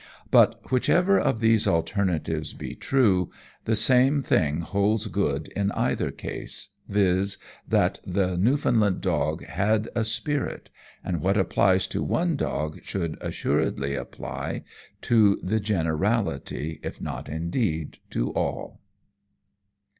But 0.31 0.59
whichever 0.71 1.19
of 1.19 1.41
these 1.41 1.67
alternatives 1.67 2.53
be 2.55 2.73
true, 2.73 3.29
the 3.65 3.75
same 3.75 4.23
thing 4.23 4.61
holds 4.61 5.05
good 5.05 5.49
in 5.49 5.71
either 5.73 6.09
case, 6.09 6.69
viz. 6.89 7.37
that 7.67 7.99
the 8.03 8.35
Newfoundland 8.35 9.01
dog 9.01 9.45
had 9.45 9.89
a 9.95 10.03
spirit 10.03 10.71
and 11.03 11.21
what 11.21 11.37
applies 11.37 11.85
to 11.85 12.01
one 12.01 12.35
dog 12.35 12.79
should 12.81 13.15
assuredly 13.21 13.93
apply 13.93 14.63
to 15.03 15.35
the 15.43 15.59
generality, 15.59 16.79
if 16.81 16.99
not, 16.99 17.29
indeed, 17.29 17.99
to 18.09 18.31
all. 18.33 18.79